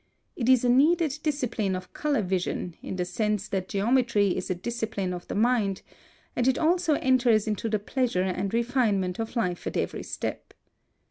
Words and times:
It 0.35 0.49
is 0.49 0.65
a 0.65 0.69
needed 0.69 1.19
discipline 1.21 1.75
of 1.75 1.93
color 1.93 2.23
vision, 2.23 2.75
in 2.81 2.95
the 2.95 3.05
sense 3.05 3.47
that 3.49 3.67
geometry 3.69 4.35
is 4.35 4.49
a 4.49 4.55
discipline 4.55 5.13
of 5.13 5.27
the 5.27 5.35
mind, 5.35 5.83
and 6.35 6.47
it 6.47 6.57
also 6.57 6.95
enters 6.95 7.47
into 7.47 7.69
the 7.69 7.77
pleasure 7.77 8.23
and 8.23 8.51
refinement 8.51 9.19
of 9.19 9.35
life 9.35 9.67
at 9.67 9.77
every 9.77 10.01
step. 10.01 10.55